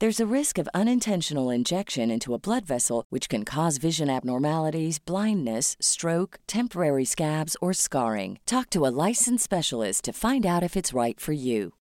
There's 0.00 0.20
a 0.20 0.32
risk 0.32 0.58
of 0.58 0.68
unintentional 0.72 1.50
injection 1.50 2.08
into 2.08 2.32
a 2.32 2.38
blood 2.38 2.64
vessel, 2.64 3.04
which 3.10 3.28
can 3.28 3.44
cause 3.44 3.78
vision 3.78 4.08
abnormalities, 4.08 5.00
blindness, 5.00 5.76
stroke, 5.80 6.38
temporary 6.46 7.04
scabs, 7.04 7.56
or 7.60 7.72
scarring. 7.72 8.38
Talk 8.46 8.70
to 8.70 8.86
a 8.86 8.94
licensed 9.08 9.42
specialist 9.42 10.04
to 10.04 10.12
find 10.12 10.46
out 10.46 10.62
if 10.62 10.76
it's 10.76 10.92
right 10.92 11.18
for 11.18 11.32
you. 11.32 11.74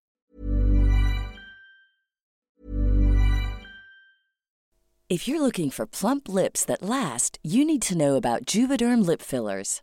If 5.10 5.28
you're 5.28 5.42
looking 5.42 5.68
for 5.70 5.86
plump 5.86 6.26
lips 6.26 6.64
that 6.64 6.82
last, 6.82 7.38
you 7.42 7.66
need 7.66 7.82
to 7.82 7.98
know 7.98 8.16
about 8.16 8.46
Juvederm 8.46 9.04
lip 9.04 9.20
fillers. 9.20 9.82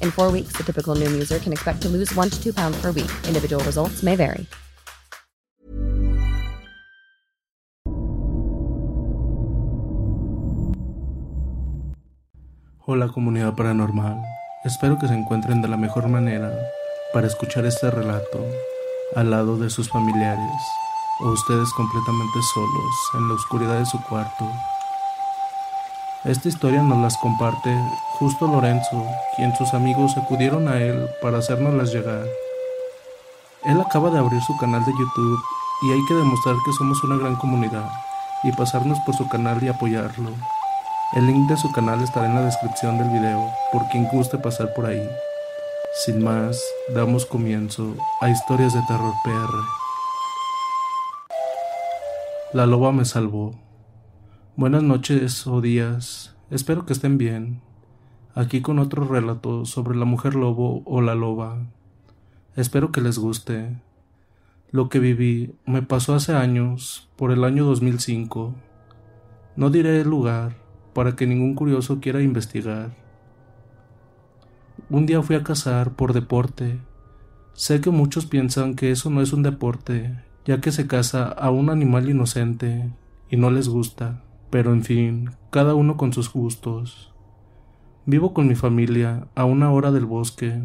In 0.00 0.10
four 0.10 0.30
weeks, 0.30 0.52
the 0.56 0.62
typical 0.62 0.94
Noom 0.94 1.12
user 1.12 1.38
can 1.40 1.52
expect 1.52 1.82
to 1.82 1.88
lose 1.88 2.14
one 2.14 2.30
to 2.30 2.42
two 2.42 2.52
pounds 2.52 2.80
per 2.80 2.92
week. 2.92 3.10
Individual 3.26 3.62
results 3.64 4.02
may 4.02 4.16
vary. 4.16 4.46
Hola 12.92 13.06
comunidad 13.06 13.54
paranormal, 13.54 14.20
espero 14.64 14.98
que 14.98 15.06
se 15.06 15.14
encuentren 15.14 15.62
de 15.62 15.68
la 15.68 15.76
mejor 15.76 16.08
manera 16.08 16.50
para 17.12 17.28
escuchar 17.28 17.64
este 17.64 17.88
relato 17.88 18.44
al 19.14 19.30
lado 19.30 19.56
de 19.58 19.70
sus 19.70 19.88
familiares 19.88 20.60
o 21.20 21.28
ustedes 21.28 21.72
completamente 21.74 22.40
solos 22.52 22.94
en 23.14 23.28
la 23.28 23.34
oscuridad 23.34 23.78
de 23.78 23.86
su 23.86 24.02
cuarto. 24.08 24.44
Esta 26.24 26.50
historia 26.50 26.82
nos 26.82 26.98
las 26.98 27.16
comparte 27.16 27.74
justo 28.18 28.46
Lorenzo, 28.46 29.06
quien 29.36 29.56
sus 29.56 29.72
amigos 29.72 30.18
acudieron 30.18 30.68
a 30.68 30.76
él 30.76 31.08
para 31.22 31.38
hacérnoslas 31.38 31.94
llegar. 31.94 32.26
Él 33.64 33.80
acaba 33.80 34.10
de 34.10 34.18
abrir 34.18 34.42
su 34.42 34.54
canal 34.58 34.84
de 34.84 34.92
YouTube 34.92 35.40
y 35.82 35.92
hay 35.92 36.00
que 36.06 36.12
demostrar 36.12 36.56
que 36.66 36.72
somos 36.74 37.02
una 37.04 37.16
gran 37.16 37.36
comunidad 37.36 37.88
y 38.42 38.52
pasarnos 38.52 38.98
por 39.06 39.16
su 39.16 39.26
canal 39.30 39.62
y 39.62 39.68
apoyarlo. 39.68 40.32
El 41.14 41.26
link 41.26 41.48
de 41.48 41.56
su 41.56 41.72
canal 41.72 42.02
estará 42.02 42.26
en 42.26 42.34
la 42.34 42.42
descripción 42.42 42.98
del 42.98 43.08
video 43.08 43.50
por 43.72 43.88
quien 43.88 44.06
guste 44.08 44.36
pasar 44.36 44.74
por 44.74 44.84
ahí. 44.84 45.08
Sin 46.04 46.22
más, 46.22 46.62
damos 46.94 47.24
comienzo 47.24 47.94
a 48.20 48.28
Historias 48.28 48.74
de 48.74 48.82
Terror 48.82 49.14
PR. 49.24 49.54
La 52.52 52.66
loba 52.66 52.92
me 52.92 53.06
salvó. 53.06 53.54
Buenas 54.56 54.82
noches 54.82 55.46
o 55.46 55.60
días, 55.60 56.36
espero 56.50 56.84
que 56.84 56.92
estén 56.92 57.18
bien. 57.18 57.62
Aquí 58.34 58.60
con 58.60 58.80
otro 58.80 59.04
relato 59.04 59.64
sobre 59.64 59.96
la 59.96 60.04
mujer 60.04 60.34
lobo 60.34 60.82
o 60.86 61.00
la 61.00 61.14
loba. 61.14 61.68
Espero 62.56 62.90
que 62.90 63.00
les 63.00 63.16
guste. 63.16 63.80
Lo 64.72 64.88
que 64.88 64.98
viví 64.98 65.54
me 65.66 65.82
pasó 65.82 66.14
hace 66.14 66.34
años, 66.34 67.08
por 67.16 67.30
el 67.30 67.44
año 67.44 67.64
2005. 67.64 68.52
No 69.54 69.70
diré 69.70 70.00
el 70.00 70.10
lugar, 70.10 70.56
para 70.94 71.14
que 71.14 71.28
ningún 71.28 71.54
curioso 71.54 72.00
quiera 72.00 72.20
investigar. 72.20 72.96
Un 74.90 75.06
día 75.06 75.22
fui 75.22 75.36
a 75.36 75.44
cazar 75.44 75.92
por 75.92 76.12
deporte. 76.12 76.80
Sé 77.54 77.80
que 77.80 77.90
muchos 77.90 78.26
piensan 78.26 78.74
que 78.74 78.90
eso 78.90 79.10
no 79.10 79.22
es 79.22 79.32
un 79.32 79.44
deporte, 79.44 80.18
ya 80.44 80.60
que 80.60 80.72
se 80.72 80.88
caza 80.88 81.28
a 81.28 81.50
un 81.50 81.70
animal 81.70 82.10
inocente 82.10 82.90
y 83.30 83.36
no 83.36 83.52
les 83.52 83.68
gusta, 83.68 84.24
pero 84.50 84.72
en 84.72 84.82
fin, 84.82 85.30
cada 85.50 85.74
uno 85.74 85.96
con 85.96 86.12
sus 86.12 86.32
gustos. 86.32 87.14
Vivo 88.06 88.34
con 88.34 88.48
mi 88.48 88.56
familia 88.56 89.28
a 89.34 89.44
una 89.44 89.70
hora 89.72 89.92
del 89.92 90.04
bosque. 90.04 90.62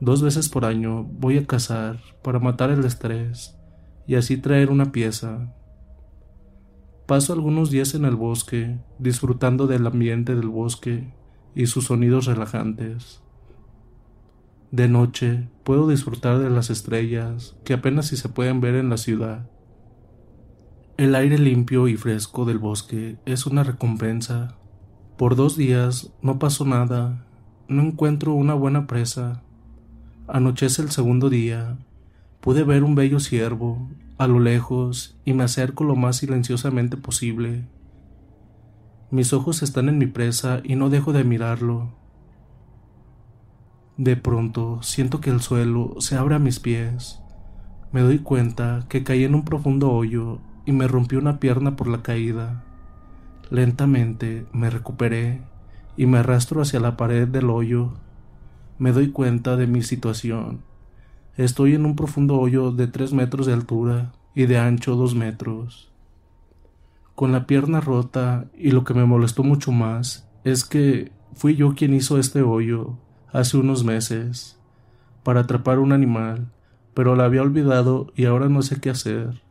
Dos 0.00 0.22
veces 0.22 0.48
por 0.48 0.64
año 0.64 1.04
voy 1.04 1.38
a 1.38 1.46
cazar 1.46 1.98
para 2.22 2.38
matar 2.38 2.70
el 2.70 2.84
estrés 2.84 3.58
y 4.06 4.16
así 4.16 4.36
traer 4.36 4.70
una 4.70 4.92
pieza. 4.92 5.54
Paso 7.06 7.32
algunos 7.32 7.70
días 7.70 7.94
en 7.94 8.04
el 8.04 8.16
bosque, 8.16 8.78
disfrutando 8.98 9.66
del 9.66 9.86
ambiente 9.86 10.34
del 10.34 10.48
bosque 10.48 11.14
y 11.54 11.66
sus 11.66 11.86
sonidos 11.86 12.26
relajantes. 12.26 13.22
De 14.70 14.88
noche 14.88 15.48
puedo 15.64 15.88
disfrutar 15.88 16.38
de 16.38 16.50
las 16.50 16.68
estrellas 16.68 17.56
que 17.64 17.72
apenas 17.72 18.08
si 18.08 18.16
se 18.16 18.28
pueden 18.28 18.60
ver 18.60 18.74
en 18.74 18.90
la 18.90 18.96
ciudad. 18.96 19.48
El 20.98 21.14
aire 21.14 21.36
limpio 21.36 21.88
y 21.88 21.96
fresco 21.98 22.46
del 22.46 22.56
bosque 22.58 23.18
es 23.26 23.44
una 23.44 23.62
recompensa. 23.62 24.56
Por 25.18 25.36
dos 25.36 25.54
días 25.54 26.10
no 26.22 26.38
pasó 26.38 26.64
nada, 26.64 27.26
no 27.68 27.82
encuentro 27.82 28.32
una 28.32 28.54
buena 28.54 28.86
presa. 28.86 29.42
Anochece 30.26 30.80
el 30.80 30.90
segundo 30.90 31.28
día, 31.28 31.76
pude 32.40 32.64
ver 32.64 32.82
un 32.82 32.94
bello 32.94 33.20
ciervo 33.20 33.90
a 34.16 34.26
lo 34.26 34.40
lejos 34.40 35.18
y 35.26 35.34
me 35.34 35.44
acerco 35.44 35.84
lo 35.84 35.96
más 35.96 36.16
silenciosamente 36.16 36.96
posible. 36.96 37.68
Mis 39.10 39.34
ojos 39.34 39.62
están 39.62 39.90
en 39.90 39.98
mi 39.98 40.06
presa 40.06 40.62
y 40.64 40.76
no 40.76 40.88
dejo 40.88 41.12
de 41.12 41.24
mirarlo. 41.24 41.92
De 43.98 44.16
pronto 44.16 44.82
siento 44.82 45.20
que 45.20 45.28
el 45.28 45.42
suelo 45.42 45.96
se 45.98 46.16
abre 46.16 46.36
a 46.36 46.38
mis 46.38 46.58
pies. 46.58 47.20
Me 47.92 48.00
doy 48.00 48.18
cuenta 48.18 48.86
que 48.88 49.04
caí 49.04 49.24
en 49.24 49.34
un 49.34 49.44
profundo 49.44 49.92
hoyo 49.92 50.40
y 50.66 50.72
me 50.72 50.88
rompió 50.88 51.18
una 51.18 51.40
pierna 51.40 51.76
por 51.76 51.88
la 51.88 52.02
caída. 52.02 52.62
Lentamente 53.50 54.46
me 54.52 54.68
recuperé 54.68 55.40
y 55.96 56.06
me 56.06 56.18
arrastro 56.18 56.60
hacia 56.60 56.80
la 56.80 56.96
pared 56.96 57.26
del 57.26 57.48
hoyo. 57.48 57.94
Me 58.78 58.92
doy 58.92 59.10
cuenta 59.10 59.56
de 59.56 59.66
mi 59.66 59.82
situación. 59.82 60.60
Estoy 61.36 61.74
en 61.74 61.86
un 61.86 61.96
profundo 61.96 62.34
hoyo 62.38 62.72
de 62.72 62.86
tres 62.86 63.14
metros 63.14 63.46
de 63.46 63.54
altura 63.54 64.12
y 64.34 64.46
de 64.46 64.58
ancho 64.58 64.96
dos 64.96 65.14
metros 65.14 65.90
con 67.16 67.32
la 67.32 67.46
pierna 67.46 67.80
rota 67.80 68.44
y 68.56 68.70
lo 68.70 68.84
que 68.84 68.92
me 68.92 69.06
molestó 69.06 69.42
mucho 69.42 69.72
más 69.72 70.28
es 70.44 70.64
que 70.64 71.10
fui 71.34 71.56
yo 71.56 71.74
quien 71.74 71.94
hizo 71.94 72.18
este 72.18 72.42
hoyo 72.42 72.98
hace 73.32 73.56
unos 73.56 73.84
meses 73.84 74.60
para 75.22 75.40
atrapar 75.40 75.78
un 75.78 75.92
animal, 75.92 76.52
pero 76.92 77.16
la 77.16 77.24
había 77.24 77.40
olvidado 77.40 78.12
y 78.14 78.26
ahora 78.26 78.50
no 78.50 78.60
sé 78.60 78.80
qué 78.80 78.90
hacer. 78.90 79.42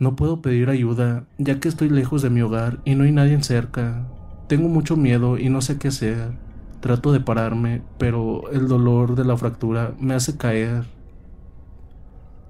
No 0.00 0.16
puedo 0.16 0.40
pedir 0.40 0.70
ayuda 0.70 1.24
ya 1.36 1.60
que 1.60 1.68
estoy 1.68 1.90
lejos 1.90 2.22
de 2.22 2.30
mi 2.30 2.40
hogar 2.40 2.80
y 2.86 2.94
no 2.94 3.04
hay 3.04 3.12
nadie 3.12 3.40
cerca. 3.42 4.06
Tengo 4.48 4.66
mucho 4.66 4.96
miedo 4.96 5.36
y 5.36 5.50
no 5.50 5.60
sé 5.60 5.76
qué 5.76 5.88
hacer. 5.88 6.32
Trato 6.80 7.12
de 7.12 7.20
pararme, 7.20 7.82
pero 7.98 8.50
el 8.50 8.66
dolor 8.66 9.14
de 9.14 9.26
la 9.26 9.36
fractura 9.36 9.92
me 10.00 10.14
hace 10.14 10.38
caer. 10.38 10.86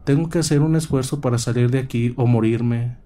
Tengo 0.05 0.29
que 0.29 0.39
hacer 0.39 0.61
un 0.61 0.77
esfuerzo 0.77 1.21
para 1.21 1.39
salir 1.39 1.73
de 1.73 1.81
aquí 1.81 2.15
o 2.17 2.29
morirme. 2.29 2.99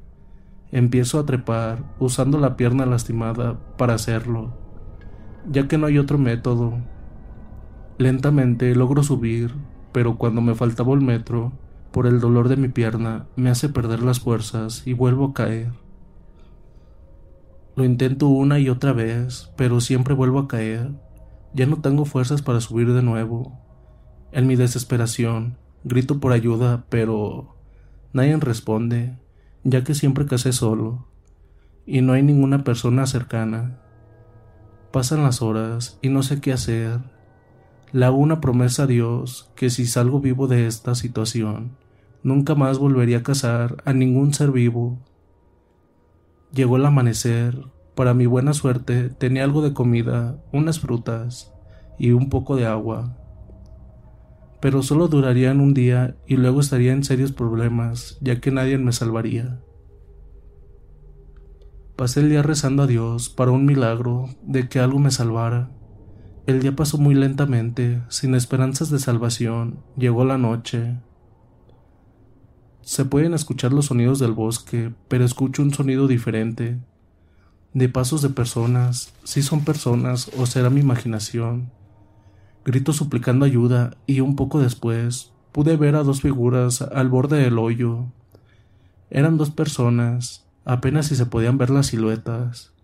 Empiezo 0.73 1.19
a 1.19 1.25
trepar 1.25 1.79
usando 1.99 2.39
la 2.39 2.55
pierna 2.55 2.85
lastimada 2.85 3.59
para 3.79 3.95
hacerlo, 3.95 4.53
ya 5.51 5.69
que 5.69 5.79
no 5.79 5.87
hay 5.87 5.97
otro 5.97 6.19
método. 6.19 6.75
Lentamente 7.97 8.75
logro 8.75 9.03
subir, 9.03 9.55
pero 9.93 10.19
cuando 10.19 10.43
me 10.43 10.55
faltaba 10.55 10.93
el 10.93 11.01
metro, 11.01 11.53
por 11.95 12.09
el 12.09 12.19
dolor 12.19 12.49
de 12.49 12.57
mi 12.57 12.67
pierna, 12.67 13.29
me 13.37 13.51
hace 13.51 13.69
perder 13.69 14.03
las 14.03 14.19
fuerzas 14.19 14.83
y 14.85 14.95
vuelvo 14.95 15.27
a 15.27 15.33
caer. 15.33 15.71
Lo 17.77 17.85
intento 17.85 18.27
una 18.27 18.59
y 18.59 18.69
otra 18.69 18.93
vez, 18.93 19.53
pero 19.57 19.81
siempre 19.81 20.13
vuelvo 20.13 20.41
a 20.41 20.49
caer. 20.49 20.91
Ya 21.53 21.67
no 21.67 21.81
tengo 21.81 22.05
fuerzas 22.05 22.43
para 22.43 22.61
subir 22.61 22.93
de 22.93 23.03
nuevo. 23.03 23.61
En 24.33 24.49
mi 24.49 24.57
desesperación, 24.57 25.57
grito 25.85 26.19
por 26.19 26.33
ayuda, 26.33 26.85
pero 26.89 27.55
nadie 28.13 28.37
responde 28.39 29.17
ya 29.63 29.85
que 29.85 29.95
siempre 29.95 30.27
casé 30.27 30.53
solo 30.53 31.07
y 31.87 32.01
no 32.01 32.13
hay 32.15 32.25
ninguna 32.25 32.65
persona 32.65 33.07
cercana. 33.07 33.79
Pasan 34.91 35.23
las 35.23 35.43
horas 35.43 35.97
y 36.03 36.09
no 36.09 36.25
sé 36.25 36.41
qué 36.41 36.53
hacer. 36.53 36.99
Le 37.93 38.05
hago 38.05 38.17
una 38.17 38.41
promesa 38.41 38.83
a 38.83 38.87
Dios 38.89 39.53
que 39.55 39.71
si 39.71 39.87
salgo 39.87 40.19
vivo 40.19 40.49
de 40.49 40.67
esta 40.67 40.97
situación, 40.97 41.84
nunca 42.25 42.57
más 42.57 42.79
volvería 42.79 43.19
a 43.19 43.23
casar 43.23 43.77
a 43.85 43.93
ningún 43.93 44.35
ser 44.35 44.51
vivo. 44.51 44.99
Llegó 46.53 46.77
el 46.77 46.87
amanecer. 46.87 47.57
Para 47.95 48.13
mi 48.13 48.27
buena 48.27 48.55
suerte 48.55 49.11
tenía 49.11 49.45
algo 49.45 49.63
de 49.63 49.73
comida, 49.73 50.43
unas 50.53 50.81
frutas 50.81 51.53
y 51.97 52.11
un 52.11 52.29
poco 52.29 52.57
de 52.57 52.67
agua 52.67 53.17
pero 54.65 54.83
solo 54.83 55.09
durarían 55.09 55.61
un 55.61 55.75
día 55.75 56.17
y 56.27 56.39
luego 56.39 56.61
estaría 56.61 56.95
en 56.95 57.05
serios 57.05 57.33
problemas, 57.33 58.17
ya 58.23 58.41
que 58.41 58.51
nadie 58.51 58.79
me 58.79 58.93
salvaría. 58.93 59.61
Pasé 61.97 62.21
el 62.21 62.31
día 62.31 62.43
rezando 62.43 62.85
a 62.85 62.87
Dios 62.87 63.29
para 63.29 63.51
un 63.51 63.67
milagro 63.67 64.31
de 64.41 64.67
que 64.67 64.81
algo 64.81 64.99
me 64.99 65.11
salvara. 65.11 65.71
El 66.47 66.61
día 66.61 66.75
pasó 66.75 66.97
muy 66.97 67.15
lentamente, 67.15 68.01
sin 68.09 68.35
esperanzas 68.35 68.89
de 68.89 69.01
salvación. 69.01 69.81
Llegó 69.99 70.25
la 70.25 70.39
noche. 70.39 70.97
Se 72.85 73.07
pueden 73.07 73.33
escuchar 73.33 73.73
los 73.73 73.87
sonidos 73.87 74.19
del 74.19 74.33
bosque, 74.33 74.93
pero 75.09 75.25
escucho 75.25 75.63
un 75.63 75.73
sonido 75.73 76.07
diferente. 76.07 76.79
De 77.73 77.89
pasos 77.89 78.21
de 78.21 78.29
personas, 78.29 79.15
si 79.25 79.41
son 79.41 79.65
personas 79.65 80.31
o 80.37 80.45
será 80.45 80.69
mi 80.69 80.81
imaginación. 80.81 81.71
Grito 82.63 82.93
suplicando 82.93 83.47
ayuda 83.47 83.97
y 84.07 84.21
un 84.21 84.37
poco 84.37 84.61
después 84.61 85.33
pude 85.51 85.79
ver 85.79 85.97
a 85.97 86.03
dos 86.03 86.21
figuras 86.21 86.83
al 86.83 87.09
borde 87.09 87.39
del 87.39 87.59
hoyo. 87.59 88.05
Eran 89.09 89.39
dos 89.39 89.49
personas, 89.49 90.47
apenas 90.67 91.07
si 91.07 91.17
se 91.17 91.25
podían 91.25 91.57
ver 91.57 91.71
las 91.71 91.87
siluetas. 91.87 92.75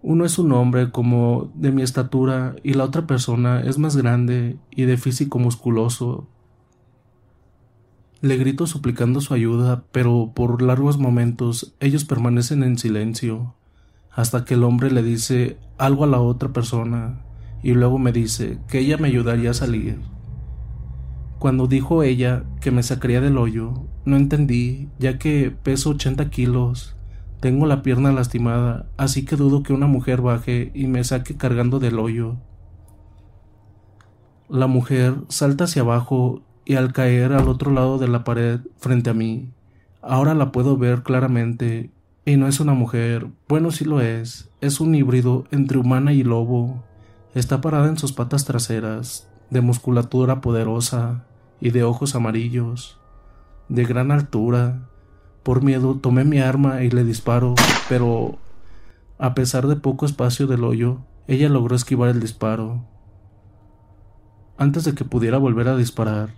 Uno 0.00 0.24
es 0.24 0.38
un 0.38 0.52
hombre 0.52 0.90
como 0.90 1.52
de 1.54 1.70
mi 1.70 1.82
estatura 1.82 2.56
y 2.62 2.72
la 2.72 2.84
otra 2.84 3.06
persona 3.06 3.60
es 3.60 3.76
más 3.76 3.94
grande 3.94 4.56
y 4.70 4.84
de 4.84 4.96
físico 4.96 5.38
musculoso. 5.38 6.28
Le 8.20 8.36
grito 8.36 8.66
suplicando 8.66 9.20
su 9.20 9.32
ayuda, 9.32 9.84
pero 9.92 10.32
por 10.34 10.60
largos 10.60 10.98
momentos 10.98 11.76
ellos 11.78 12.04
permanecen 12.04 12.64
en 12.64 12.76
silencio, 12.76 13.54
hasta 14.10 14.44
que 14.44 14.54
el 14.54 14.64
hombre 14.64 14.90
le 14.90 15.04
dice 15.04 15.56
algo 15.78 16.02
a 16.02 16.08
la 16.08 16.20
otra 16.20 16.52
persona 16.52 17.20
y 17.62 17.74
luego 17.74 17.98
me 18.00 18.10
dice 18.10 18.58
que 18.66 18.80
ella 18.80 18.96
me 18.96 19.06
ayudaría 19.06 19.50
a 19.50 19.54
salir. 19.54 20.00
Cuando 21.38 21.68
dijo 21.68 22.02
ella 22.02 22.42
que 22.60 22.72
me 22.72 22.82
sacaría 22.82 23.20
del 23.20 23.38
hoyo, 23.38 23.86
no 24.04 24.16
entendí, 24.16 24.88
ya 24.98 25.18
que 25.18 25.52
peso 25.52 25.90
80 25.90 26.28
kilos, 26.30 26.96
tengo 27.38 27.66
la 27.66 27.82
pierna 27.82 28.10
lastimada, 28.10 28.86
así 28.96 29.24
que 29.24 29.36
dudo 29.36 29.62
que 29.62 29.72
una 29.72 29.86
mujer 29.86 30.22
baje 30.22 30.72
y 30.74 30.88
me 30.88 31.04
saque 31.04 31.36
cargando 31.36 31.78
del 31.78 32.00
hoyo. 32.00 32.36
La 34.48 34.66
mujer 34.66 35.14
salta 35.28 35.64
hacia 35.64 35.82
abajo 35.82 36.42
y 36.68 36.76
al 36.76 36.92
caer 36.92 37.32
al 37.32 37.48
otro 37.48 37.72
lado 37.72 37.96
de 37.96 38.08
la 38.08 38.24
pared 38.24 38.60
frente 38.76 39.08
a 39.08 39.14
mí, 39.14 39.48
ahora 40.02 40.34
la 40.34 40.52
puedo 40.52 40.76
ver 40.76 41.02
claramente, 41.02 41.90
y 42.26 42.36
no 42.36 42.46
es 42.46 42.60
una 42.60 42.74
mujer, 42.74 43.26
bueno 43.48 43.70
sí 43.70 43.86
lo 43.86 44.02
es, 44.02 44.50
es 44.60 44.78
un 44.78 44.94
híbrido 44.94 45.46
entre 45.50 45.78
humana 45.78 46.12
y 46.12 46.22
lobo. 46.22 46.84
Está 47.34 47.62
parada 47.62 47.88
en 47.88 47.96
sus 47.96 48.12
patas 48.12 48.44
traseras, 48.44 49.30
de 49.48 49.62
musculatura 49.62 50.42
poderosa 50.42 51.24
y 51.58 51.70
de 51.70 51.84
ojos 51.84 52.14
amarillos, 52.14 53.00
de 53.70 53.86
gran 53.86 54.10
altura. 54.10 54.90
Por 55.44 55.62
miedo 55.62 55.94
tomé 55.94 56.24
mi 56.24 56.38
arma 56.38 56.82
y 56.82 56.90
le 56.90 57.02
disparo, 57.02 57.54
pero 57.88 58.36
a 59.18 59.32
pesar 59.32 59.68
de 59.68 59.76
poco 59.76 60.04
espacio 60.04 60.46
del 60.46 60.64
hoyo, 60.64 60.98
ella 61.28 61.48
logró 61.48 61.74
esquivar 61.74 62.10
el 62.10 62.20
disparo. 62.20 62.84
Antes 64.58 64.84
de 64.84 64.94
que 64.94 65.06
pudiera 65.06 65.38
volver 65.38 65.68
a 65.68 65.76
disparar, 65.76 66.28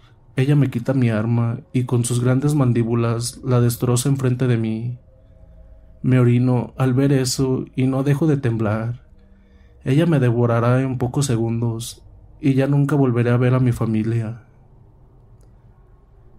ella 0.40 0.56
me 0.56 0.70
quita 0.70 0.94
mi 0.94 1.11
arma 1.11 1.61
y 1.73 1.85
con 1.85 2.04
sus 2.04 2.23
grandes 2.23 2.54
mandíbulas 2.54 3.40
la 3.44 3.61
destroza 3.61 4.09
enfrente 4.09 4.47
de 4.47 4.56
mí. 4.56 4.99
Me 6.02 6.18
orino 6.18 6.73
al 6.78 6.94
ver 6.94 7.12
eso 7.12 7.64
y 7.76 7.87
no 7.87 8.02
dejo 8.02 8.26
de 8.26 8.37
temblar. 8.37 9.06
Ella 9.85 10.06
me 10.06 10.18
devorará 10.18 10.80
en 10.82 10.99
pocos 10.99 11.26
segundos 11.26 12.02
y 12.40 12.54
ya 12.54 12.66
nunca 12.66 12.97
volveré 12.97 13.30
a 13.30 13.37
ver 13.37 13.54
a 13.54 13.61
mi 13.61 13.73
familia. 13.73 14.44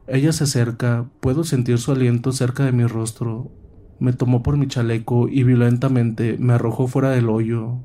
Ella 0.07 0.31
se 0.31 0.43
acerca, 0.43 1.05
puedo 1.19 1.43
sentir 1.43 1.77
su 1.77 1.91
aliento 1.91 2.31
cerca 2.31 2.65
de 2.65 2.71
mi 2.71 2.85
rostro. 2.85 3.51
Me 3.99 4.13
tomó 4.13 4.41
por 4.41 4.57
mi 4.57 4.67
chaleco 4.67 5.29
y 5.29 5.43
violentamente 5.43 6.37
me 6.39 6.53
arrojó 6.53 6.87
fuera 6.87 7.11
del 7.11 7.29
hoyo. 7.29 7.77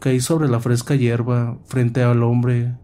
Caí 0.00 0.20
sobre 0.20 0.48
la 0.48 0.60
fresca 0.60 0.94
hierba, 0.94 1.58
frente 1.64 2.02
al 2.02 2.22
hombre. 2.22 2.76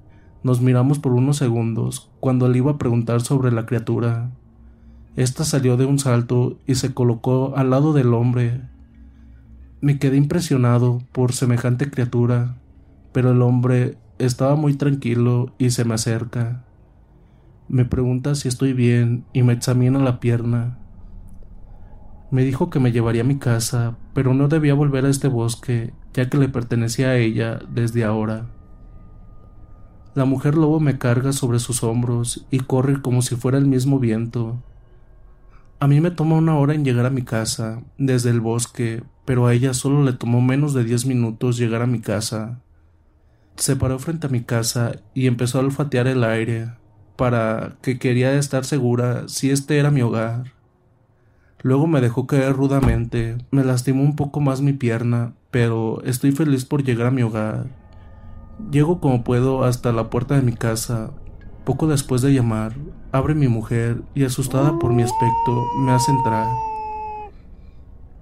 Nos 0.43 0.61
miramos 0.61 0.99
por 0.99 1.13
unos 1.13 1.37
segundos, 1.37 2.11
cuando 2.21 2.49
le 2.49 2.59
iba 2.59 2.73
a 2.73 2.79
preguntar 2.79 3.21
sobre 3.21 3.53
la 3.53 3.67
criatura. 3.67 4.31
Esta 5.17 5.45
salió 5.45 5.77
de 5.77 5.85
un 5.85 5.99
salto 5.99 6.59
y 6.67 6.77
se 6.77 6.95
colocó 6.95 7.55
al 7.57 7.71
lado 7.71 7.93
del 7.93 8.15
hombre, 8.15 8.63
me 9.81 10.01
quedé 10.01 10.17
impresionado 10.17 11.03
por 11.13 11.33
semejante 11.33 11.89
criatura, 11.89 12.57
pero 13.13 13.31
el 13.31 13.43
hombre 13.43 13.97
estaba 14.19 14.57
muy 14.57 14.75
tranquilo 14.75 15.55
y 15.57 15.71
se 15.71 15.85
me 15.85 15.95
acerca. 15.95 16.65
Me 17.69 17.85
pregunta 17.85 18.35
si 18.35 18.49
estoy 18.49 18.73
bien 18.73 19.25
y 19.33 19.45
me 19.45 19.53
examina 19.53 20.01
la 20.01 20.19
pierna. 20.19 20.79
Me 22.33 22.43
dijo 22.43 22.71
que 22.71 22.81
me 22.81 22.91
llevaría 22.91 23.23
a 23.23 23.27
mi 23.27 23.39
casa, 23.39 23.97
pero 24.15 24.35
no 24.35 24.49
debía 24.49 24.75
volver 24.75 25.05
a 25.05 25.11
este 25.11 25.29
bosque, 25.29 25.93
ya 26.13 26.29
que 26.29 26.39
le 26.39 26.49
pertenecía 26.49 27.11
a 27.11 27.17
ella 27.17 27.61
desde 27.73 28.05
ahora. 28.05 28.51
La 30.19 30.25
mujer 30.25 30.57
lobo 30.57 30.81
me 30.81 30.99
carga 30.99 31.33
sobre 31.33 31.61
sus 31.61 31.85
hombros 31.85 32.45
y 32.51 32.59
corre 32.59 33.01
como 33.01 33.23
si 33.23 33.37
fuera 33.37 33.57
el 33.57 33.67
mismo 33.67 34.01
viento. 34.01 34.61
A 35.79 35.87
mí 35.87 36.01
me 36.01 36.11
toma 36.11 36.35
una 36.35 36.59
hora 36.59 36.75
en 36.75 36.85
llegar 36.85 37.07
a 37.07 37.11
mi 37.11 37.23
casa, 37.23 37.85
desde 37.99 38.31
el 38.31 38.41
bosque, 38.41 39.05
pero 39.25 39.47
a 39.47 39.55
ella 39.55 39.75
solo 39.75 40.03
le 40.03 40.13
tomó 40.13 40.41
menos 40.41 40.75
de 40.75 40.83
diez 40.83 41.07
minutos 41.07 41.57
llegar 41.57 41.83
a 41.83 41.87
mi 41.87 42.01
casa. 42.01 42.59
Se 43.55 43.77
paró 43.77 44.01
frente 44.01 44.27
a 44.27 44.31
mi 44.31 44.43
casa 44.43 44.97
y 45.15 45.29
empezó 45.29 45.59
a 45.59 45.63
olfatear 45.63 46.09
el 46.09 46.25
aire, 46.25 46.73
para 47.15 47.77
que 47.81 48.01
quería 48.01 48.35
estar 48.35 48.65
segura 48.65 49.29
si 49.29 49.53
este 49.53 49.79
era 49.79 49.93
mi 49.93 50.03
hogar. 50.03 50.53
Luego 51.63 51.87
me 51.87 52.01
dejó 52.01 52.27
caer 52.27 52.55
rudamente, 52.55 53.39
me 53.53 53.63
lastimó 53.63 54.03
un 54.03 54.17
poco 54.17 54.41
más 54.41 54.63
mi 54.63 54.73
pierna, 54.73 55.35
pero 55.53 56.03
estoy 56.03 56.33
feliz 56.33 56.65
por 56.65 56.83
llegar 56.83 57.07
a 57.07 57.13
mi 57.13 57.23
hogar. 57.23 57.88
Llego 58.71 59.01
como 59.01 59.25
puedo 59.25 59.65
hasta 59.65 59.93
la 59.93 60.11
puerta 60.11 60.35
de 60.35 60.43
mi 60.43 60.53
casa. 60.53 61.13
Poco 61.65 61.87
después 61.87 62.23
de 62.23 62.35
llamar, 62.35 62.75
abre 63.13 63.35
mi 63.35 63.49
mujer 63.49 64.03
y 64.15 64.25
asustada 64.25 64.79
por 64.79 64.93
mi 64.93 65.03
aspecto 65.03 65.65
me 65.79 65.93
hace 65.93 66.11
entrar. 66.11 66.49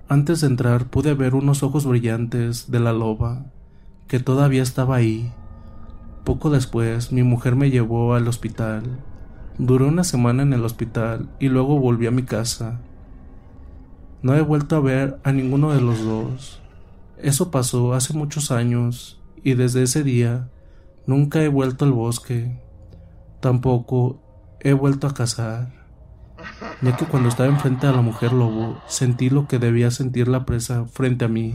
Antes 0.08 0.42
de 0.42 0.46
entrar 0.46 0.86
pude 0.86 1.14
ver 1.14 1.34
unos 1.34 1.64
ojos 1.64 1.84
brillantes 1.84 2.70
de 2.70 2.78
la 2.78 2.92
loba, 2.92 3.46
que 4.06 4.20
todavía 4.20 4.62
estaba 4.62 4.96
ahí. 4.96 5.32
Poco 6.22 6.50
después 6.50 7.10
mi 7.10 7.24
mujer 7.24 7.56
me 7.56 7.70
llevó 7.70 8.14
al 8.14 8.28
hospital. 8.28 8.84
Duró 9.58 9.88
una 9.88 10.04
semana 10.04 10.42
en 10.42 10.52
el 10.52 10.64
hospital 10.64 11.28
y 11.40 11.48
luego 11.48 11.80
volví 11.80 12.06
a 12.06 12.12
mi 12.12 12.22
casa. 12.22 12.78
No 14.22 14.34
he 14.34 14.42
vuelto 14.42 14.76
a 14.76 14.80
ver 14.80 15.18
a 15.24 15.32
ninguno 15.32 15.72
de 15.72 15.80
los 15.80 16.04
dos. 16.04 16.60
Eso 17.16 17.50
pasó 17.50 17.94
hace 17.94 18.12
muchos 18.12 18.50
años 18.50 19.18
y 19.46 19.54
desde 19.54 19.84
ese 19.84 20.02
día 20.02 20.48
nunca 21.06 21.40
he 21.40 21.46
vuelto 21.46 21.84
al 21.84 21.92
bosque. 21.92 22.60
Tampoco 23.38 24.20
he 24.58 24.72
vuelto 24.72 25.06
a 25.06 25.14
cazar, 25.14 25.86
ya 26.82 26.96
que 26.96 27.04
cuando 27.04 27.28
estaba 27.28 27.48
enfrente 27.48 27.86
a 27.86 27.92
la 27.92 28.02
mujer 28.02 28.32
lobo 28.32 28.82
sentí 28.88 29.30
lo 29.30 29.46
que 29.46 29.60
debía 29.60 29.92
sentir 29.92 30.26
la 30.26 30.44
presa 30.44 30.86
frente 30.86 31.26
a 31.26 31.28
mí. 31.28 31.54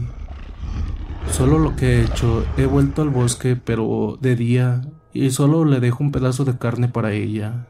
Solo 1.30 1.58
lo 1.58 1.76
que 1.76 1.98
he 1.98 2.04
hecho, 2.04 2.46
he 2.56 2.64
vuelto 2.64 3.02
al 3.02 3.10
bosque 3.10 3.56
pero 3.56 4.16
de 4.22 4.36
día 4.36 4.80
y 5.12 5.30
solo 5.30 5.66
le 5.66 5.78
dejo 5.78 6.02
un 6.02 6.12
pedazo 6.12 6.46
de 6.46 6.56
carne 6.56 6.88
para 6.88 7.12
ella. 7.12 7.68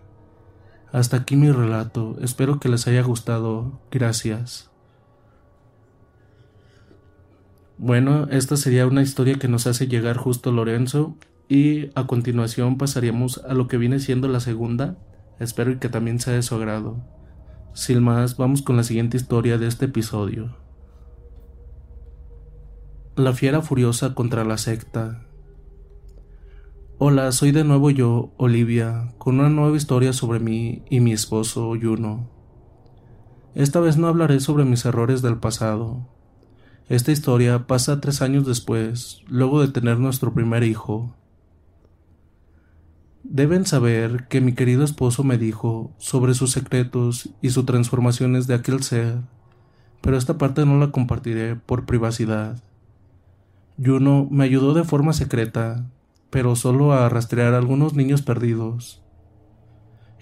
Hasta 0.93 1.17
aquí 1.17 1.35
mi 1.35 1.51
relato, 1.51 2.17
espero 2.21 2.61
que 2.61 2.69
les 2.69 2.87
haya 2.87 3.03
gustado, 3.03 3.81
gracias. 3.91 4.72
Bueno, 7.85 8.29
esta 8.31 8.57
sería 8.57 8.87
una 8.87 9.03
historia 9.03 9.41
que 9.41 9.49
nos 9.49 9.67
hace 9.67 9.89
llegar 9.89 10.17
justo 10.17 10.53
Lorenzo 10.53 11.17
y 11.49 11.91
a 11.97 12.07
continuación 12.07 12.79
pasaríamos 12.79 13.39
a 13.39 13.55
lo 13.55 13.67
que 13.67 13.77
viene 13.77 13.99
siendo 13.99 14.29
la 14.29 14.39
segunda. 14.39 14.99
Espero 15.41 15.81
que 15.81 15.89
también 15.89 16.21
sea 16.21 16.35
de 16.35 16.43
su 16.43 16.55
agrado. 16.55 17.03
Sin 17.75 18.01
más, 18.05 18.37
vamos 18.37 18.63
con 18.63 18.77
la 18.77 18.85
siguiente 18.85 19.17
historia 19.17 19.59
de 19.59 19.67
este 19.67 19.87
episodio. 19.87 20.55
La 23.17 23.33
fiera 23.33 23.63
furiosa 23.63 24.15
contra 24.15 24.45
la 24.45 24.59
secta. 24.59 25.27
Hola, 26.99 27.33
soy 27.33 27.51
de 27.51 27.65
nuevo 27.65 27.91
yo, 27.91 28.33
Olivia, 28.37 29.13
con 29.19 29.41
una 29.41 29.49
nueva 29.49 29.77
historia 29.77 30.13
sobre 30.13 30.39
mí 30.39 30.85
y 30.89 31.01
mi 31.01 31.13
esposo, 31.13 31.73
Juno. 31.83 32.31
Esta 33.57 33.81
vez 33.81 33.97
no 33.97 34.07
hablaré 34.07 34.39
sobre 34.39 34.65
mis 34.65 34.85
errores 34.85 35.21
del 35.21 35.39
pasado, 35.39 36.07
esta 36.93 37.11
historia 37.11 37.67
pasa 37.67 38.03
tres 38.03 38.21
años 38.21 38.47
después, 38.47 39.23
luego 39.27 39.63
de 39.63 39.73
tener 39.73 39.99
nuestro 39.99 40.35
primer 40.35 40.63
hijo. 40.63 41.15
Deben 43.23 43.65
saber 43.65 44.29
que 44.29 44.43
mi 44.43 44.53
querido 44.53 44.85
esposo 44.85 45.25
me 45.25 45.39
dijo 45.39 45.95
sobre 45.97 46.35
sus 46.35 46.51
secretos 46.51 47.31
y 47.41 47.49
sus 47.49 47.65
transformaciones 47.65 48.47
de 48.47 48.57
aquel 48.57 48.83
ser, 48.83 49.21
pero 50.03 50.19
esta 50.19 50.37
parte 50.37 50.67
no 50.67 50.79
la 50.79 50.91
compartiré 50.91 51.57
por 51.57 51.87
privacidad. 51.87 52.63
Juno 53.83 54.29
me 54.31 54.45
ayudó 54.45 54.75
de 54.75 54.85
forma 54.85 55.15
secreta, 55.15 55.87
pero 56.29 56.57
solo 56.57 56.93
a 56.93 57.09
rastrear 57.09 57.55
a 57.55 57.57
algunos 57.57 57.95
niños 57.95 58.21
perdidos. 58.21 59.03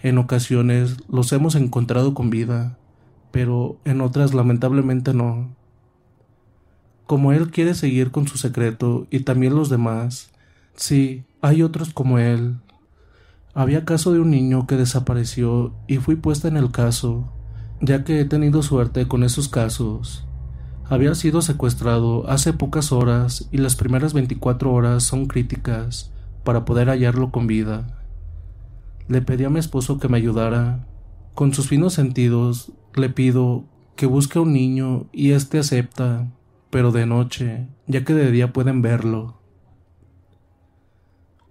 En 0.05 0.19
ocasiones 0.19 0.99
los 1.09 1.33
hemos 1.33 1.57
encontrado 1.57 2.15
con 2.15 2.31
vida, 2.31 2.79
pero 3.33 3.81
en 3.85 4.03
otras 4.03 4.35
lamentablemente 4.35 5.15
no. 5.15 5.59
Como 7.11 7.33
él 7.33 7.51
quiere 7.51 7.75
seguir 7.75 8.13
con 8.13 8.29
su 8.29 8.39
secreto 8.39 9.09
y 9.11 9.25
también 9.25 9.57
los 9.57 9.69
demás, 9.69 10.31
sí, 10.77 11.25
hay 11.41 11.65
otros 11.65 11.93
como 11.93 12.21
él. 12.21 12.61
Había 13.53 13.85
caso 13.85 14.13
de 14.13 14.21
un 14.21 14.31
niño 14.31 14.69
que 14.69 14.77
desapareció 14.77 15.75
y 15.89 15.97
fui 15.97 16.15
puesta 16.15 16.47
en 16.47 16.57
el 16.57 16.71
caso, 16.71 17.33
ya 17.81 18.05
que 18.05 18.21
he 18.21 18.25
tenido 18.27 18.63
suerte 18.63 19.09
con 19.09 19.25
esos 19.25 19.49
casos. 19.49 20.25
Había 20.89 21.17
sido 21.17 21.43
secuestrado 21.43 22.31
hace 22.31 22.53
pocas 22.53 22.93
horas 22.93 23.49
y 23.51 23.59
las 23.59 23.75
primeras 23.75 24.13
24 24.13 24.73
horas 24.73 25.03
son 25.03 25.27
críticas 25.27 26.13
para 26.45 26.65
poder 26.65 26.91
hallarlo 26.91 27.33
con 27.33 27.49
vida. 27.49 28.05
Le 29.09 29.21
pedí 29.21 29.43
a 29.43 29.51
mi 29.51 29.59
esposo 29.59 29.99
que 29.99 30.07
me 30.07 30.19
ayudara. 30.19 30.87
Con 31.35 31.55
sus 31.55 31.67
finos 31.67 31.93
sentidos 31.93 32.71
le 32.95 33.11
pido 33.11 33.65
que 33.97 34.07
busque 34.07 34.39
a 34.39 34.43
un 34.43 34.53
niño 34.53 35.07
y 35.11 35.33
éste 35.33 35.59
acepta 35.59 36.29
pero 36.71 36.93
de 36.93 37.07
noche, 37.07 37.69
ya 37.87 38.05
que 38.05 38.15
de 38.15 38.31
día 38.31 38.53
pueden 38.53 38.81
verlo. 38.83 39.41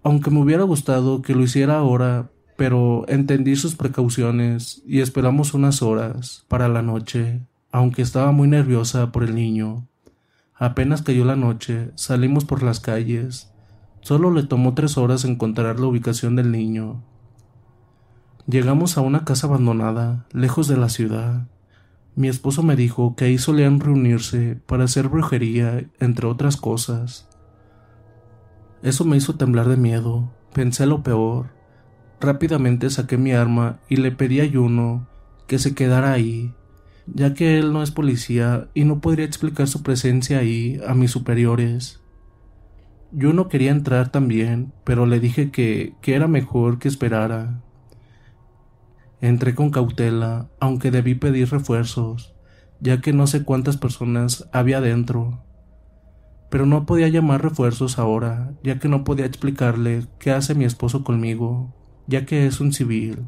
Aunque 0.01 0.31
me 0.31 0.39
hubiera 0.39 0.63
gustado 0.63 1.21
que 1.21 1.35
lo 1.35 1.43
hiciera 1.43 1.77
ahora, 1.77 2.31
pero 2.55 3.05
entendí 3.07 3.55
sus 3.55 3.75
precauciones 3.75 4.81
y 4.85 5.01
esperamos 5.01 5.53
unas 5.53 5.81
horas 5.81 6.45
para 6.47 6.67
la 6.67 6.81
noche, 6.81 7.41
aunque 7.71 8.01
estaba 8.01 8.31
muy 8.31 8.47
nerviosa 8.47 9.11
por 9.11 9.23
el 9.23 9.35
niño. 9.35 9.87
Apenas 10.55 11.01
cayó 11.01 11.23
la 11.23 11.35
noche, 11.35 11.91
salimos 11.95 12.43
por 12.43 12.63
las 12.63 12.79
calles. 12.79 13.49
Solo 14.01 14.31
le 14.31 14.43
tomó 14.43 14.73
tres 14.73 14.97
horas 14.97 15.23
encontrar 15.25 15.79
la 15.79 15.87
ubicación 15.87 16.35
del 16.35 16.51
niño. 16.51 17.03
Llegamos 18.45 18.97
a 18.97 19.01
una 19.01 19.23
casa 19.25 19.47
abandonada, 19.47 20.25
lejos 20.33 20.67
de 20.67 20.75
la 20.75 20.89
ciudad. 20.89 21.47
Mi 22.19 22.27
esposo 22.27 22.63
me 22.63 22.75
dijo 22.75 23.15
que 23.15 23.23
ahí 23.23 23.37
solían 23.37 23.79
reunirse 23.79 24.59
para 24.65 24.83
hacer 24.83 25.07
brujería, 25.07 25.89
entre 26.01 26.27
otras 26.27 26.57
cosas. 26.57 27.29
Eso 28.83 29.05
me 29.05 29.15
hizo 29.15 29.35
temblar 29.35 29.69
de 29.69 29.77
miedo. 29.77 30.29
Pensé 30.53 30.85
lo 30.85 31.01
peor. 31.01 31.51
Rápidamente 32.19 32.89
saqué 32.89 33.17
mi 33.17 33.31
arma 33.31 33.79
y 33.87 33.95
le 33.95 34.11
pedí 34.11 34.41
a 34.41 34.51
Juno 34.51 35.07
que 35.47 35.59
se 35.59 35.73
quedara 35.73 36.11
ahí, 36.11 36.53
ya 37.05 37.33
que 37.33 37.57
él 37.57 37.71
no 37.71 37.83
es 37.83 37.91
policía 37.91 38.67
y 38.73 38.83
no 38.83 38.99
podría 38.99 39.23
explicar 39.23 39.69
su 39.69 39.81
presencia 39.81 40.39
ahí 40.39 40.77
a 40.85 40.95
mis 40.95 41.11
superiores. 41.11 42.01
Juno 43.17 43.47
quería 43.47 43.71
entrar 43.71 44.11
también, 44.11 44.73
pero 44.83 45.05
le 45.05 45.21
dije 45.21 45.51
que, 45.51 45.93
que 46.01 46.15
era 46.15 46.27
mejor 46.27 46.79
que 46.79 46.89
esperara. 46.89 47.63
Entré 49.21 49.53
con 49.53 49.69
cautela, 49.69 50.49
aunque 50.59 50.91
debí 50.91 51.15
pedir 51.15 51.49
refuerzos, 51.49 52.33
ya 52.79 53.01
que 53.01 53.11
no 53.11 53.27
sé 53.27 53.43
cuántas 53.43 53.77
personas 53.77 54.47
había 54.53 54.79
dentro. 54.79 55.43
Pero 56.49 56.65
no 56.65 56.85
podía 56.85 57.09
llamar 57.09 57.43
refuerzos 57.43 57.99
ahora, 57.99 58.53
ya 58.63 58.79
que 58.79 58.87
no 58.87 59.03
podía 59.03 59.25
explicarle 59.25 60.07
qué 60.19 60.31
hace 60.31 60.55
mi 60.55 60.65
esposo 60.65 61.03
conmigo, 61.03 61.75
ya 62.07 62.25
que 62.25 62.47
es 62.47 62.61
un 62.61 62.71
civil. 62.71 63.27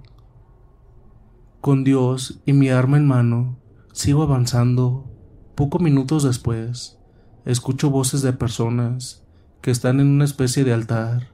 Con 1.59 1.83
Dios 1.83 2.41
y 2.45 2.53
mi 2.53 2.69
arma 2.69 2.97
en 2.97 3.07
mano, 3.07 3.59
sigo 3.91 4.23
avanzando. 4.23 5.11
Pocos 5.55 5.81
minutos 5.81 6.23
después, 6.23 6.97
escucho 7.45 7.89
voces 7.89 8.21
de 8.21 8.33
personas 8.33 9.27
que 9.61 9.71
están 9.71 9.99
en 9.99 10.07
una 10.07 10.25
especie 10.25 10.63
de 10.63 10.73
altar. 10.73 11.30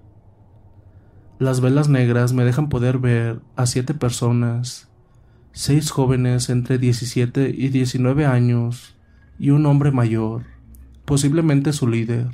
Las 1.39 1.61
velas 1.61 1.87
negras 1.87 2.33
me 2.33 2.45
dejan 2.45 2.67
poder 2.67 2.97
ver 2.97 3.41
a 3.55 3.67
siete 3.67 3.93
personas, 3.93 4.89
seis 5.51 5.91
jóvenes 5.91 6.49
entre 6.49 6.79
17 6.79 7.53
y 7.55 7.69
19 7.69 8.25
años 8.25 8.95
y 9.37 9.51
un 9.51 9.67
hombre 9.67 9.91
mayor, 9.91 10.45
posiblemente 11.05 11.73
su 11.73 11.87
líder. 11.87 12.29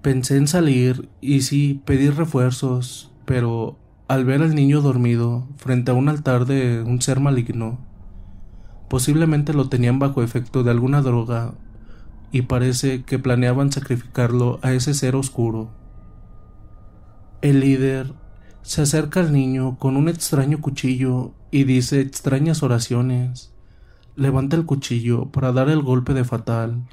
Pensé 0.00 0.38
en 0.38 0.48
salir 0.48 1.10
y 1.20 1.42
sí 1.42 1.82
pedir 1.84 2.14
refuerzos, 2.14 3.12
pero 3.26 3.78
al 4.08 4.24
ver 4.24 4.40
al 4.40 4.54
niño 4.54 4.80
dormido 4.80 5.46
frente 5.58 5.90
a 5.90 5.94
un 5.94 6.08
altar 6.08 6.46
de 6.46 6.80
un 6.80 7.02
ser 7.02 7.20
maligno, 7.20 7.78
posiblemente 8.88 9.52
lo 9.52 9.68
tenían 9.68 9.98
bajo 9.98 10.22
efecto 10.22 10.62
de 10.62 10.70
alguna 10.70 11.02
droga 11.02 11.52
y 12.32 12.42
parece 12.42 13.02
que 13.02 13.18
planeaban 13.18 13.72
sacrificarlo 13.72 14.58
a 14.62 14.72
ese 14.72 14.94
ser 14.94 15.16
oscuro. 15.16 15.79
El 17.42 17.60
líder 17.60 18.12
se 18.60 18.82
acerca 18.82 19.20
al 19.20 19.32
niño 19.32 19.78
con 19.78 19.96
un 19.96 20.10
extraño 20.10 20.60
cuchillo 20.60 21.32
y 21.50 21.64
dice 21.64 22.00
extrañas 22.00 22.62
oraciones. 22.62 23.54
Levanta 24.14 24.56
el 24.56 24.66
cuchillo 24.66 25.30
para 25.32 25.50
dar 25.50 25.70
el 25.70 25.80
golpe 25.80 26.12
de 26.12 26.24
fatal. 26.24 26.86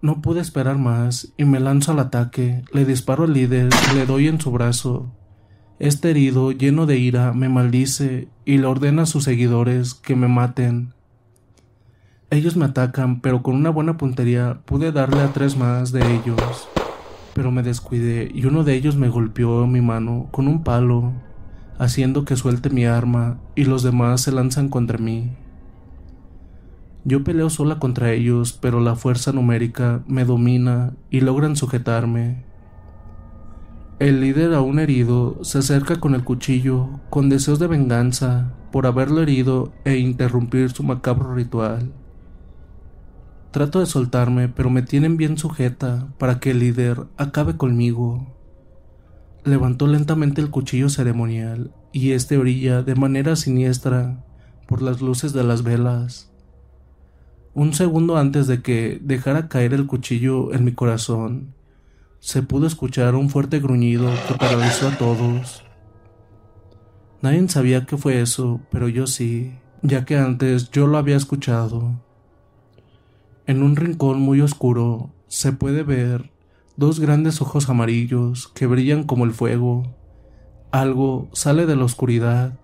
No 0.00 0.22
pude 0.22 0.40
esperar 0.40 0.78
más 0.78 1.34
y 1.36 1.44
me 1.44 1.60
lanzo 1.60 1.92
al 1.92 1.98
ataque, 1.98 2.64
le 2.72 2.86
disparo 2.86 3.24
al 3.24 3.34
líder 3.34 3.68
y 3.92 3.94
le 3.94 4.06
doy 4.06 4.28
en 4.28 4.40
su 4.40 4.50
brazo. 4.52 5.12
Este 5.78 6.10
herido, 6.10 6.50
lleno 6.52 6.86
de 6.86 6.96
ira, 6.96 7.34
me 7.34 7.50
maldice 7.50 8.28
y 8.46 8.56
le 8.56 8.66
ordena 8.66 9.02
a 9.02 9.06
sus 9.06 9.24
seguidores 9.24 9.92
que 9.92 10.16
me 10.16 10.28
maten. 10.28 10.94
Ellos 12.30 12.56
me 12.56 12.64
atacan, 12.64 13.20
pero 13.20 13.42
con 13.42 13.54
una 13.54 13.68
buena 13.68 13.98
puntería 13.98 14.62
pude 14.64 14.92
darle 14.92 15.20
a 15.20 15.32
tres 15.34 15.58
más 15.58 15.92
de 15.92 16.00
ellos. 16.14 16.68
Pero 17.34 17.50
me 17.50 17.62
descuidé 17.62 18.30
y 18.32 18.46
uno 18.46 18.64
de 18.64 18.74
ellos 18.74 18.96
me 18.96 19.08
golpeó 19.08 19.66
mi 19.66 19.80
mano 19.80 20.28
con 20.30 20.48
un 20.48 20.62
palo, 20.62 21.12
haciendo 21.78 22.24
que 22.24 22.36
suelte 22.36 22.70
mi 22.70 22.84
arma 22.84 23.38
y 23.54 23.64
los 23.64 23.82
demás 23.82 24.20
se 24.20 24.32
lanzan 24.32 24.68
contra 24.68 24.98
mí. 24.98 25.32
Yo 27.04 27.22
peleo 27.22 27.50
sola 27.50 27.78
contra 27.78 28.12
ellos, 28.12 28.56
pero 28.58 28.80
la 28.80 28.96
fuerza 28.96 29.32
numérica 29.32 30.02
me 30.06 30.24
domina 30.24 30.94
y 31.10 31.20
logran 31.20 31.54
sujetarme. 31.54 32.44
El 33.98 34.20
líder 34.20 34.54
aún 34.54 34.78
herido 34.78 35.38
se 35.44 35.58
acerca 35.58 36.00
con 36.00 36.14
el 36.14 36.24
cuchillo, 36.24 37.00
con 37.10 37.28
deseos 37.28 37.58
de 37.58 37.66
venganza 37.66 38.54
por 38.72 38.86
haberlo 38.86 39.20
herido 39.20 39.72
e 39.84 39.98
interrumpir 39.98 40.70
su 40.70 40.82
macabro 40.82 41.34
ritual. 41.34 41.92
Trato 43.54 43.78
de 43.78 43.86
soltarme, 43.86 44.48
pero 44.48 44.68
me 44.68 44.82
tienen 44.82 45.16
bien 45.16 45.38
sujeta 45.38 46.08
para 46.18 46.40
que 46.40 46.50
el 46.50 46.58
líder 46.58 47.04
acabe 47.16 47.56
conmigo. 47.56 48.26
Levantó 49.44 49.86
lentamente 49.86 50.40
el 50.40 50.50
cuchillo 50.50 50.88
ceremonial 50.88 51.72
y 51.92 52.10
este 52.10 52.36
brilla 52.36 52.82
de 52.82 52.96
manera 52.96 53.36
siniestra 53.36 54.24
por 54.66 54.82
las 54.82 55.00
luces 55.00 55.32
de 55.32 55.44
las 55.44 55.62
velas. 55.62 56.32
Un 57.54 57.74
segundo 57.74 58.16
antes 58.16 58.48
de 58.48 58.60
que 58.60 58.98
dejara 59.00 59.46
caer 59.46 59.72
el 59.72 59.86
cuchillo 59.86 60.52
en 60.52 60.64
mi 60.64 60.72
corazón, 60.72 61.54
se 62.18 62.42
pudo 62.42 62.66
escuchar 62.66 63.14
un 63.14 63.30
fuerte 63.30 63.60
gruñido 63.60 64.10
que 64.26 64.34
paralizó 64.34 64.88
a 64.88 64.98
todos. 64.98 65.62
Nadie 67.22 67.48
sabía 67.48 67.86
qué 67.86 67.96
fue 67.96 68.20
eso, 68.20 68.62
pero 68.72 68.88
yo 68.88 69.06
sí, 69.06 69.54
ya 69.80 70.04
que 70.04 70.16
antes 70.18 70.72
yo 70.72 70.88
lo 70.88 70.98
había 70.98 71.14
escuchado. 71.16 72.02
En 73.46 73.62
un 73.62 73.76
rincón 73.76 74.20
muy 74.20 74.40
oscuro 74.40 75.10
se 75.28 75.52
puede 75.52 75.82
ver 75.82 76.30
dos 76.76 77.00
grandes 77.00 77.40
ojos 77.40 77.68
amarillos 77.68 78.48
que 78.48 78.66
brillan 78.66 79.04
como 79.04 79.24
el 79.24 79.32
fuego. 79.32 79.94
Algo 80.70 81.28
sale 81.32 81.66
de 81.66 81.76
la 81.76 81.84
oscuridad. 81.84 82.58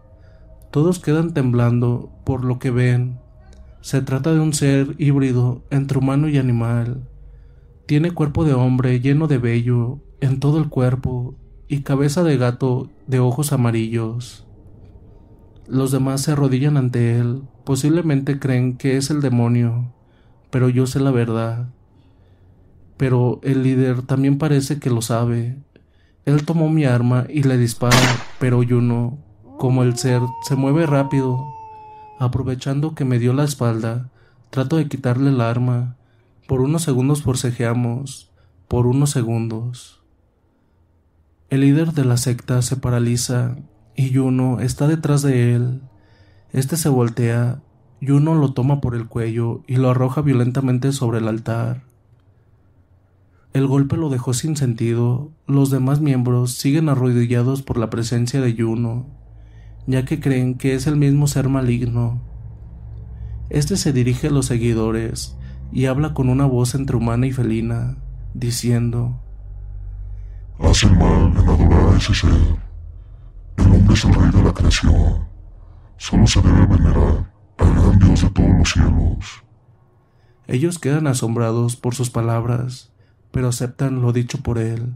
Todos 0.71 0.99
quedan 0.99 1.35
temblando 1.35 2.11
por 2.25 2.45
lo 2.45 2.59
que 2.59 2.71
ven 2.71 3.19
se 3.83 4.03
trata 4.03 4.35
de 4.35 4.41
un 4.41 4.53
ser 4.53 4.95
híbrido 4.99 5.63
entre 5.71 5.99
humano 5.99 6.29
y 6.29 6.37
animal. 6.37 7.09
Tiene 7.87 8.11
cuerpo 8.11 8.45
de 8.45 8.53
hombre 8.53 9.01
lleno 9.01 9.27
de 9.27 9.39
vello 9.39 10.01
en 10.21 10.39
todo 10.39 10.59
el 10.59 10.69
cuerpo 10.69 11.35
y 11.67 11.81
cabeza 11.81 12.23
de 12.23 12.37
gato 12.37 12.91
de 13.07 13.21
ojos 13.21 13.53
amarillos. 13.53 14.47
Los 15.67 15.93
demás 15.93 16.21
se 16.23 16.33
arrodillan 16.33 16.77
ante 16.77 17.19
él, 17.19 17.43
posiblemente 17.65 18.39
creen 18.39 18.77
que 18.77 18.97
es 18.97 19.09
el 19.11 19.21
demonio, 19.23 19.95
pero 20.51 20.69
yo 20.69 20.87
sé 20.87 21.01
la 21.01 21.11
verdad. 21.11 21.69
Pero 22.97 23.41
el 23.43 23.63
líder 23.63 24.03
también 24.03 24.39
parece 24.39 24.79
que 24.79 24.91
lo 24.91 25.03
sabe. 25.03 25.57
Él 26.27 26.45
tomó 26.45 26.69
mi 26.69 26.85
arma 26.85 27.27
y 27.29 27.43
le 27.43 27.57
dispara, 27.57 27.97
pero 28.39 28.63
yo 28.63 28.81
no. 28.81 29.19
Como 29.59 29.83
el 29.83 29.97
ser 29.97 30.21
se 30.43 30.57
mueve 30.57 30.87
rápido, 30.87 31.47
Aprovechando 32.21 32.95
que 32.95 33.07
me 33.07 33.19
dio 33.19 33.33
la 33.33 33.45
espalda, 33.45 34.11
trato 34.51 34.77
de 34.77 34.89
quitarle 34.89 35.31
el 35.31 35.41
arma. 35.41 35.97
Por 36.47 36.61
unos 36.61 36.83
segundos 36.83 37.23
forcejeamos, 37.23 38.31
por 38.69 38.87
unos 38.87 39.09
segundos. 39.09 40.03
El 41.49 41.63
líder 41.63 41.95
de 41.95 42.05
la 42.05 42.19
secta 42.19 42.61
se 42.61 42.77
paraliza 42.77 43.57
y 43.97 44.13
Juno 44.13 44.61
está 44.61 44.87
detrás 44.87 45.23
de 45.23 45.55
él. 45.55 45.81
Este 46.53 46.77
se 46.77 46.91
voltea, 46.91 47.63
Juno 48.07 48.35
lo 48.35 48.53
toma 48.53 48.81
por 48.81 48.95
el 48.95 49.07
cuello 49.07 49.63
y 49.67 49.77
lo 49.77 49.91
arroja 49.91 50.23
violentamente 50.23 50.93
sobre 50.93 51.19
el 51.19 51.29
altar. 51.29 51.83
El 53.53 53.67
golpe 53.67 53.97
lo 53.97 54.09
dejó 54.11 54.33
sin 54.33 54.57
sentido. 54.57 55.31
Los 55.47 55.71
demás 55.71 56.01
miembros 56.01 56.53
siguen 56.53 56.89
arrodillados 56.89 57.63
por 57.63 57.77
la 57.77 57.91
presencia 57.91 58.41
de 58.41 58.55
Juno 58.55 59.21
ya 59.87 60.05
que 60.05 60.21
creen 60.21 60.55
que 60.55 60.75
es 60.75 60.87
el 60.87 60.97
mismo 60.97 61.27
ser 61.27 61.49
maligno. 61.49 62.21
Este 63.49 63.77
se 63.77 63.93
dirige 63.93 64.29
a 64.29 64.31
los 64.31 64.47
seguidores 64.47 65.37
y 65.73 65.87
habla 65.87 66.15
con 66.15 66.29
una 66.29 66.47
voz 66.47 66.75
entre 66.75 66.97
humana 66.97 67.27
y 67.27 67.33
felina, 67.33 67.97
diciendo: 68.35 69.21
Hacen 70.61 70.97
mal 70.99 71.33
en 71.33 71.39
adorar 71.39 71.95
a 71.95 71.97
ese 71.97 72.15
ser. 72.15 72.31
El 73.57 73.67
hombre 73.67 73.95
es 73.95 74.05
el 74.05 74.15
rey 74.15 74.31
de 74.31 74.43
la 74.45 74.55
creación. 74.55 75.25
Solo 75.97 76.27
se 76.27 76.41
debe 76.41 76.67
venerar 76.67 77.30
Dios 77.99 78.23
de 78.23 78.31
todos 78.31 78.51
los 78.59 78.71
cielos. 78.71 79.45
Ellos 80.47 80.79
quedan 80.79 81.07
asombrados 81.07 81.77
por 81.77 81.95
sus 81.95 82.11
palabras, 82.11 82.93
pero 83.31 83.49
aceptan 83.49 84.03
lo 84.03 84.13
dicho 84.13 84.39
por 84.39 84.59
él. 84.59 84.95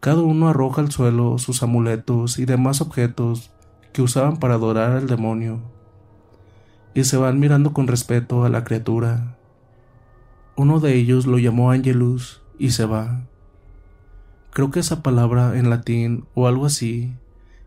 Cada 0.00 0.22
uno 0.22 0.48
arroja 0.48 0.82
al 0.82 0.90
suelo 0.90 1.38
sus 1.38 1.62
amuletos 1.62 2.38
y 2.38 2.44
demás 2.44 2.80
objetos 2.80 3.52
que 3.92 4.02
usaban 4.02 4.38
para 4.38 4.54
adorar 4.54 4.92
al 4.92 5.06
demonio, 5.06 5.60
y 6.94 7.04
se 7.04 7.16
van 7.16 7.38
mirando 7.40 7.72
con 7.72 7.86
respeto 7.86 8.44
a 8.44 8.48
la 8.48 8.64
criatura. 8.64 9.36
Uno 10.56 10.80
de 10.80 10.94
ellos 10.94 11.26
lo 11.26 11.38
llamó 11.38 11.70
Angelus 11.70 12.42
y 12.58 12.70
se 12.70 12.84
va. 12.84 13.22
Creo 14.52 14.70
que 14.70 14.80
esa 14.80 15.02
palabra 15.02 15.58
en 15.58 15.70
latín 15.70 16.26
o 16.34 16.46
algo 16.46 16.66
así, 16.66 17.14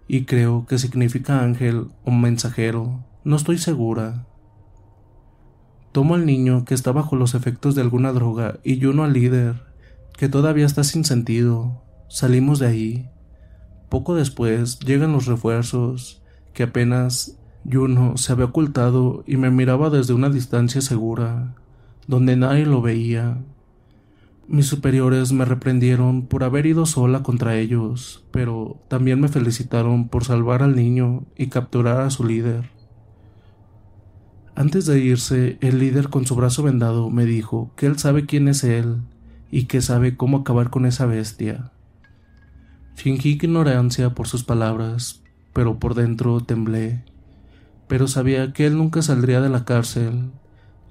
y 0.08 0.26
creo 0.26 0.66
que 0.68 0.78
significa 0.78 1.42
ángel 1.42 1.88
o 2.04 2.12
mensajero, 2.12 3.04
no 3.26 3.36
estoy 3.36 3.58
segura. 3.58 4.28
Tomo 5.92 6.14
al 6.14 6.28
niño 6.28 6.64
que 6.64 6.76
está 6.76 6.92
bajo 6.92 7.16
los 7.16 7.34
efectos 7.34 7.74
de 7.74 7.82
alguna 7.82 8.14
droga 8.14 8.60
y 8.64 8.86
uno 8.86 9.04
al 9.04 9.14
líder, 9.14 9.64
que 10.16 10.30
todavía 10.30 10.68
está 10.68 10.84
sin 10.84 11.04
sentido. 11.04 11.82
Salimos 12.08 12.60
de 12.60 12.68
ahí. 12.68 13.10
Poco 13.90 14.14
después 14.14 14.80
llegan 14.80 15.12
los 15.12 15.26
refuerzos, 15.26 16.22
que 16.54 16.64
apenas 16.64 17.40
Juno 17.70 18.16
se 18.16 18.32
había 18.32 18.46
ocultado 18.46 19.24
y 19.26 19.38
me 19.38 19.50
miraba 19.50 19.90
desde 19.90 20.14
una 20.14 20.30
distancia 20.30 20.82
segura, 20.82 21.56
donde 22.06 22.36
nadie 22.36 22.68
lo 22.68 22.84
veía. 22.84 23.40
Mis 24.48 24.68
superiores 24.68 25.32
me 25.32 25.46
reprendieron 25.46 26.28
por 26.28 26.44
haber 26.44 26.68
ido 26.68 26.86
sola 26.86 27.24
contra 27.24 27.58
ellos, 27.58 28.24
pero 28.30 28.84
también 28.88 29.20
me 29.20 29.30
felicitaron 29.30 30.10
por 30.10 30.26
salvar 30.26 30.62
al 30.62 30.76
niño 30.76 31.24
y 31.36 31.48
capturar 31.48 32.02
a 32.02 32.12
su 32.12 32.24
líder. 32.24 32.75
Antes 34.56 34.86
de 34.86 35.00
irse, 35.00 35.58
el 35.60 35.80
líder 35.80 36.08
con 36.08 36.26
su 36.26 36.34
brazo 36.34 36.64
vendado 36.64 37.10
me 37.10 37.26
dijo 37.26 37.72
que 37.76 37.88
él 37.88 38.00
sabe 38.00 38.26
quién 38.26 38.48
es 38.48 38.64
él 38.64 39.02
y 39.52 39.66
que 39.66 39.82
sabe 39.82 40.16
cómo 40.16 40.38
acabar 40.38 40.70
con 40.70 40.86
esa 40.86 41.06
bestia. 41.06 41.72
Fingí 42.96 43.32
ignorancia 43.32 44.16
por 44.16 44.30
sus 44.30 44.46
palabras, 44.46 45.22
pero 45.52 45.78
por 45.78 45.94
dentro 45.94 46.40
temblé. 46.40 47.04
Pero 47.90 48.08
sabía 48.08 48.54
que 48.54 48.66
él 48.66 48.78
nunca 48.78 49.02
saldría 49.02 49.42
de 49.42 49.50
la 49.50 49.66
cárcel, 49.66 50.32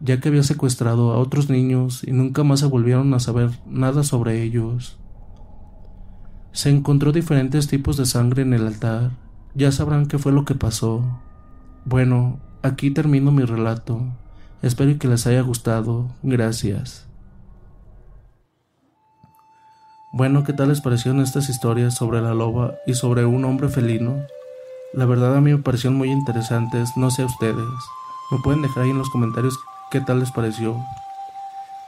ya 0.01 0.21
que 0.21 0.29
había 0.29 0.43
secuestrado 0.43 1.13
a 1.13 1.19
otros 1.19 1.49
niños 1.49 2.05
y 2.07 2.13
nunca 2.13 2.45
más 2.45 2.61
se 2.61 2.67
volvieron 2.67 3.15
a 3.15 3.21
saber 3.21 3.51
nada 3.67 4.03
sobre 4.03 4.43
ellos. 4.43 4.99
Se 6.53 6.69
encontró 6.69 7.13
diferentes 7.13 7.67
tipos 7.67 7.97
de 7.97 8.05
sangre 8.05 8.43
en 8.43 8.53
el 8.53 8.67
altar. 8.67 9.13
Ya 9.55 9.73
sabrán 9.73 10.07
qué 10.07 10.19
fue 10.19 10.33
lo 10.33 10.45
que 10.45 10.55
pasó. 10.55 11.21
Bueno, 11.87 12.39
aquí 12.65 12.91
termino 12.91 13.31
mi 13.31 13.45
relato. 13.45 14.01
Espero 14.63 14.99
que 14.99 15.07
les 15.07 15.27
haya 15.27 15.43
gustado. 15.43 16.09
Gracias. 16.23 17.07
Bueno, 20.15 20.45
¿qué 20.45 20.55
tal 20.55 20.69
les 20.69 20.81
parecieron 20.81 21.21
estas 21.21 21.51
historias 21.51 21.95
sobre 21.95 22.23
la 22.23 22.33
loba 22.33 22.75
y 22.87 22.95
sobre 22.95 23.27
un 23.27 23.45
hombre 23.45 23.69
felino? 23.69 24.25
La 24.95 25.05
verdad 25.05 25.37
a 25.37 25.41
mí 25.41 25.53
me 25.53 25.59
parecieron 25.59 25.99
muy 25.99 26.11
interesantes, 26.11 26.97
no 26.97 27.11
sé 27.11 27.23
a 27.23 27.27
ustedes. 27.27 27.67
Me 28.31 28.39
pueden 28.39 28.63
dejar 28.63 28.85
ahí 28.85 28.91
en 28.91 28.99
los 28.99 29.11
comentarios 29.11 29.59
qué 29.91 30.01
tal 30.01 30.21
les 30.21 30.31
pareció. 30.31 30.77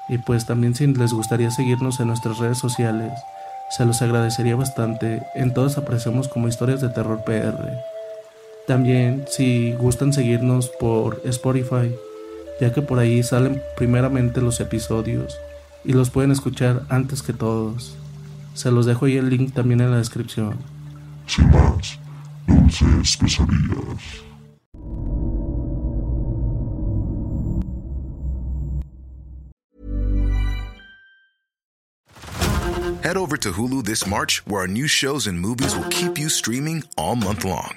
Y 0.08 0.18
pues 0.18 0.44
también 0.44 0.74
si 0.74 0.86
les 0.88 1.12
gustaría 1.14 1.50
seguirnos 1.50 2.00
en 2.00 2.08
nuestras 2.08 2.38
redes 2.38 2.58
sociales, 2.58 3.12
se 3.70 3.86
los 3.86 4.02
agradecería 4.02 4.56
bastante. 4.56 5.22
En 5.34 5.54
todas 5.54 5.78
aparecemos 5.78 6.28
como 6.28 6.48
historias 6.48 6.80
de 6.80 6.90
terror 6.90 7.24
PR. 7.24 7.95
También 8.66 9.24
si 9.28 9.74
gustan 9.74 10.12
seguirnos 10.12 10.68
por 10.80 11.20
Spotify, 11.24 11.94
ya 12.60 12.72
que 12.72 12.82
por 12.82 12.98
ahí 12.98 13.22
salen 13.22 13.62
primeramente 13.76 14.40
los 14.40 14.58
episodios 14.60 15.36
y 15.84 15.92
los 15.92 16.10
pueden 16.10 16.32
escuchar 16.32 16.82
antes 16.88 17.22
que 17.22 17.32
todos. 17.32 17.96
Se 18.54 18.72
los 18.72 18.86
dejo 18.86 19.06
ahí 19.06 19.18
el 19.18 19.30
link 19.30 19.54
también 19.54 19.80
en 19.80 19.92
la 19.92 19.98
descripción. 19.98 20.56
Sin 21.26 21.48
más, 21.50 21.98
dulces 22.46 23.16
pesadillas. 23.16 24.26
Head 33.02 33.16
over 33.16 33.36
to 33.36 33.52
Hulu 33.52 33.84
this 33.84 34.04
March, 34.04 34.42
where 34.46 34.62
our 34.62 34.66
new 34.66 34.88
shows 34.88 35.28
and 35.28 35.38
movies 35.38 35.76
will 35.76 35.88
keep 35.90 36.18
you 36.18 36.28
streaming 36.28 36.82
all 36.96 37.14
month 37.14 37.44
long. 37.44 37.76